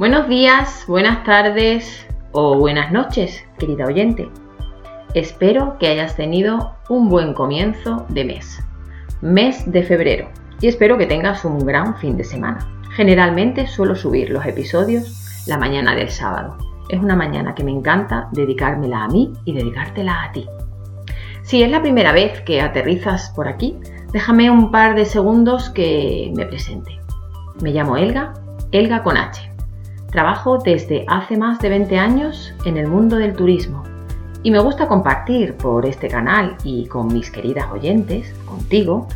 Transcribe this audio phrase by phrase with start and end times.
[0.00, 4.30] Buenos días, buenas tardes o buenas noches, querida oyente.
[5.12, 8.64] Espero que hayas tenido un buen comienzo de mes,
[9.20, 12.66] mes de febrero, y espero que tengas un gran fin de semana.
[12.92, 16.56] Generalmente suelo subir los episodios la mañana del sábado.
[16.88, 20.46] Es una mañana que me encanta dedicármela a mí y dedicártela a ti.
[21.42, 23.76] Si es la primera vez que aterrizas por aquí,
[24.14, 26.98] déjame un par de segundos que me presente.
[27.62, 28.32] Me llamo Elga,
[28.72, 29.49] Elga con H.
[30.10, 33.84] Trabajo desde hace más de 20 años en el mundo del turismo
[34.42, 39.06] y me gusta compartir por este canal y con mis queridas oyentes, contigo,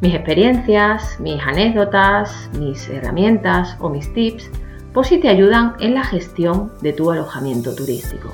[0.00, 4.48] mis experiencias, mis anécdotas, mis herramientas o mis tips
[4.92, 8.32] por si te ayudan en la gestión de tu alojamiento turístico.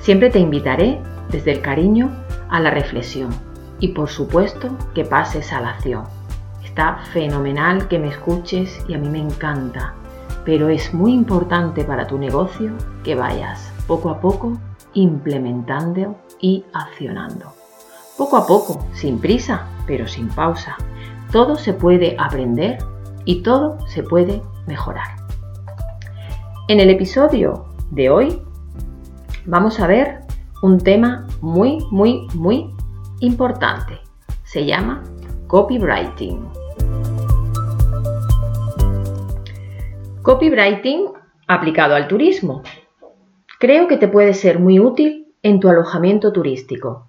[0.00, 0.98] Siempre te invitaré
[1.30, 2.10] desde el cariño
[2.48, 3.30] a la reflexión
[3.78, 6.04] y por supuesto que pases a la acción.
[6.64, 9.94] Está fenomenal que me escuches y a mí me encanta,
[10.44, 12.72] pero es muy importante para tu negocio
[13.04, 14.58] que vayas poco a poco
[14.94, 17.52] implementando y accionando.
[18.16, 20.76] Poco a poco, sin prisa, pero sin pausa.
[21.32, 22.78] Todo se puede aprender
[23.24, 25.16] y todo se puede mejorar.
[26.68, 28.42] En el episodio de hoy
[29.46, 30.20] vamos a ver
[30.62, 32.70] un tema muy, muy, muy
[33.20, 33.98] importante.
[34.44, 35.02] Se llama
[35.46, 36.46] copywriting.
[40.22, 41.06] Copywriting
[41.46, 42.62] aplicado al turismo.
[43.58, 47.06] Creo que te puede ser muy útil en tu alojamiento turístico.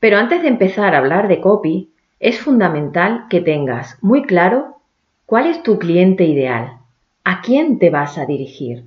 [0.00, 4.76] Pero antes de empezar a hablar de copy, es fundamental que tengas muy claro
[5.24, 6.80] cuál es tu cliente ideal,
[7.24, 8.84] a quién te vas a dirigir.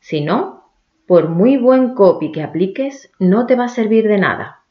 [0.00, 0.64] Si no,
[1.06, 4.62] por muy buen copy que apliques, no te va a servir de nada.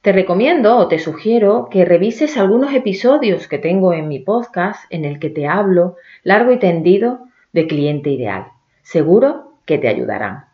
[0.00, 5.04] Te recomiendo o te sugiero que revises algunos episodios que tengo en mi podcast en
[5.04, 8.48] el que te hablo largo y tendido de cliente ideal.
[8.82, 10.44] Seguro que te ayudarán.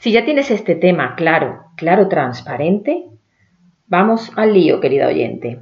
[0.00, 3.06] Si ya tienes este tema claro, claro, transparente,
[3.86, 5.60] vamos al lío, querida oyente.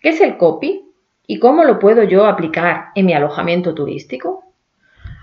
[0.00, 0.84] ¿Qué es el copy
[1.26, 4.44] y cómo lo puedo yo aplicar en mi alojamiento turístico?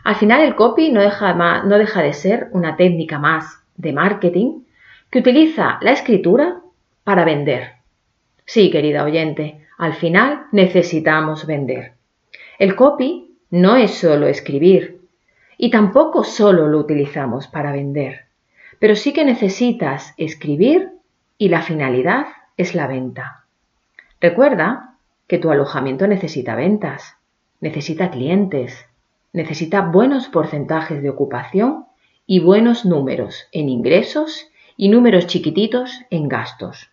[0.04, 4.64] Al final el copy no deja, de ser una técnica más de marketing
[5.10, 6.60] que utiliza la escritura
[7.04, 7.74] para vender.
[8.46, 11.94] Sí, querida oyente, al final necesitamos vender.
[12.60, 15.00] El copy no es solo escribir
[15.60, 18.22] y tampoco solo lo utilizamos para vender.
[18.80, 20.90] Pero sí que necesitas escribir
[21.38, 22.26] y la finalidad
[22.58, 23.44] es la venta.
[24.20, 24.96] Recuerda
[25.28, 27.16] que tu alojamiento necesita ventas,
[27.62, 28.88] necesita clientes,
[29.34, 31.86] necesita buenos porcentajes de ocupación
[32.26, 36.90] y buenos números en ingresos y números chiquititos en gastos.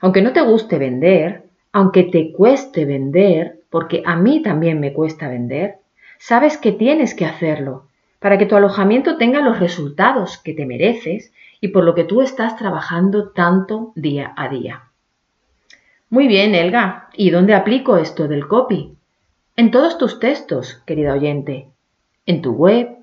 [0.00, 5.28] Aunque no te guste vender, aunque te cueste vender, porque a mí también me cuesta
[5.28, 5.80] vender,
[6.16, 7.88] sabes que tienes que hacerlo
[8.20, 12.22] para que tu alojamiento tenga los resultados que te mereces y por lo que tú
[12.22, 14.84] estás trabajando tanto día a día.
[16.08, 17.10] Muy bien, Elga.
[17.12, 18.96] ¿Y dónde aplico esto del copy?
[19.56, 21.68] En todos tus textos, querida oyente.
[22.24, 22.96] En tu web,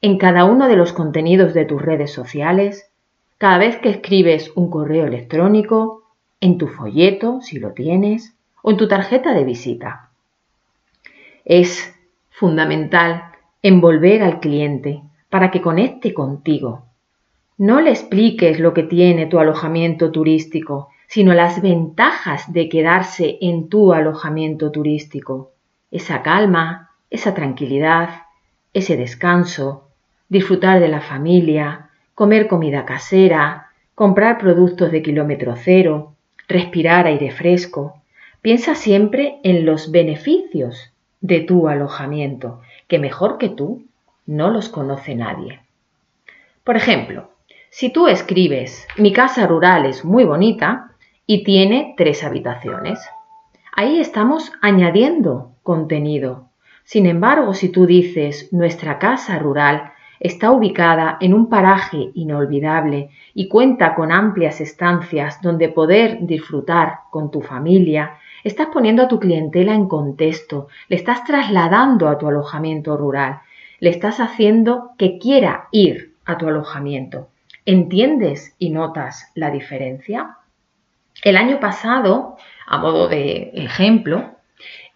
[0.00, 2.90] en cada uno de los contenidos de tus redes sociales,
[3.38, 6.02] cada vez que escribes un correo electrónico,
[6.40, 10.07] en tu folleto, si lo tienes, o en tu tarjeta de visita.
[11.48, 11.94] Es
[12.28, 13.22] fundamental
[13.62, 15.00] envolver al cliente
[15.30, 16.84] para que conecte contigo.
[17.56, 23.70] No le expliques lo que tiene tu alojamiento turístico, sino las ventajas de quedarse en
[23.70, 25.52] tu alojamiento turístico.
[25.90, 28.10] Esa calma, esa tranquilidad,
[28.74, 29.88] ese descanso,
[30.28, 36.14] disfrutar de la familia, comer comida casera, comprar productos de kilómetro cero,
[36.46, 38.02] respirar aire fresco.
[38.42, 43.84] Piensa siempre en los beneficios de tu alojamiento que mejor que tú
[44.26, 45.60] no los conoce nadie.
[46.64, 47.30] Por ejemplo,
[47.70, 50.92] si tú escribes mi casa rural es muy bonita
[51.26, 52.98] y tiene tres habitaciones,
[53.74, 56.48] ahí estamos añadiendo contenido.
[56.84, 63.48] Sin embargo, si tú dices nuestra casa rural está ubicada en un paraje inolvidable y
[63.48, 69.74] cuenta con amplias estancias donde poder disfrutar con tu familia Estás poniendo a tu clientela
[69.74, 73.40] en contexto, le estás trasladando a tu alojamiento rural,
[73.80, 77.28] le estás haciendo que quiera ir a tu alojamiento.
[77.64, 80.36] ¿Entiendes y notas la diferencia?
[81.22, 82.36] El año pasado,
[82.66, 84.30] a modo de ejemplo,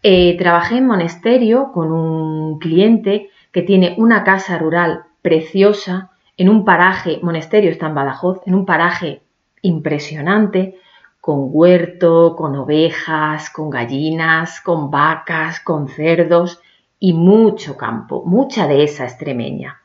[0.03, 6.65] eh, trabajé en Monesterio con un cliente que tiene una casa rural preciosa en un
[6.65, 9.23] paraje, Monesterio está en Badajoz, en un paraje
[9.61, 10.79] impresionante,
[11.23, 16.61] con huerto, con ovejas, con gallinas, con vacas, con cerdos
[16.99, 19.81] y mucho campo, mucha de esa extremeña.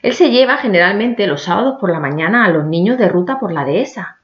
[0.00, 3.52] Él se lleva generalmente los sábados por la mañana a los niños de ruta por
[3.52, 4.20] la dehesa.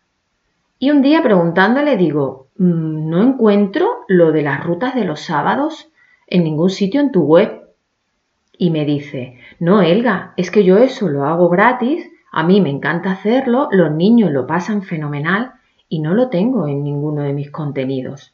[0.79, 5.91] Y un día preguntándole digo, mm, no encuentro lo de las rutas de los sábados
[6.27, 7.69] en ningún sitio en tu web.
[8.57, 12.71] Y me dice, no, Elga, es que yo eso lo hago gratis, a mí me
[12.71, 15.60] encanta hacerlo, los niños lo pasan fenomenal
[15.91, 18.33] y no lo tengo en ninguno de mis contenidos.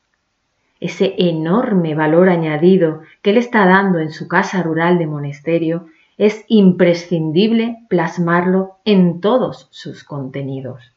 [0.79, 5.87] Ese enorme valor añadido que él está dando en su casa rural de monasterio
[6.19, 10.93] es imprescindible plasmarlo en todos sus contenidos.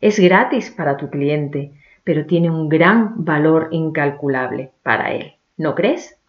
[0.00, 1.72] Es gratis para tu cliente,
[2.04, 5.34] pero tiene un gran valor incalculable para él.
[5.56, 6.20] ¿No crees?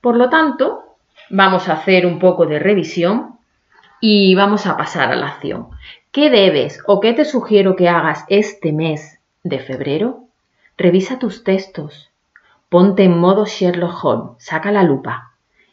[0.00, 0.96] Por lo tanto,
[1.28, 3.35] vamos a hacer un poco de revisión
[4.08, 5.66] y vamos a pasar a la acción.
[6.12, 10.26] ¿Qué debes o qué te sugiero que hagas este mes de febrero?
[10.78, 12.12] Revisa tus textos,
[12.68, 15.32] ponte en modo Sherlock Holmes, saca la lupa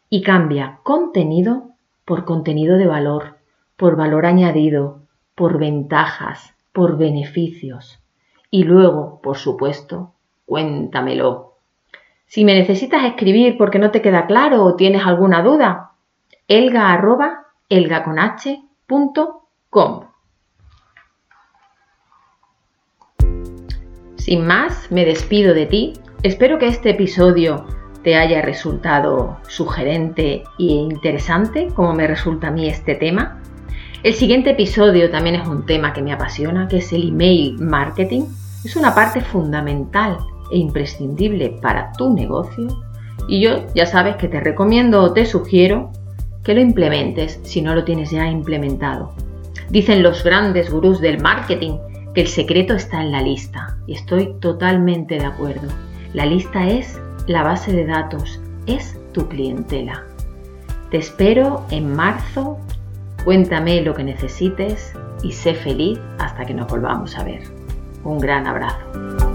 [0.10, 1.74] y cambia contenido
[2.06, 3.38] por contenido de valor,
[3.78, 5.02] por valor añadido,
[5.36, 8.00] por ventajas, por beneficios.
[8.50, 10.12] Y luego, por supuesto,
[10.48, 11.54] cuéntamelo.
[12.26, 15.92] Si me necesitas escribir porque no te queda claro o tienes alguna duda,
[16.48, 17.44] elga arroba
[24.16, 25.94] Sin más, me despido de ti.
[26.22, 27.66] Espero que este episodio
[28.04, 33.42] te haya resultado sugerente e interesante, como me resulta a mí este tema.
[34.04, 38.26] El siguiente episodio también es un tema que me apasiona, que es el email marketing.
[38.64, 40.20] Es una parte fundamental
[40.52, 42.68] e imprescindible para tu negocio
[43.28, 45.92] y yo ya sabes que te recomiendo o te sugiero
[46.44, 49.14] que lo implementes si no lo tienes ya implementado.
[49.70, 51.78] Dicen los grandes gurús del marketing
[52.14, 55.68] que el secreto está en la lista y estoy totalmente de acuerdo.
[56.14, 60.04] La lista es la base de datos es tu clientela.
[60.92, 62.58] Te espero en marzo,
[63.24, 64.94] cuéntame lo que necesites
[65.24, 67.42] y sé feliz hasta que nos volvamos a ver.
[68.04, 69.33] Un gran abrazo.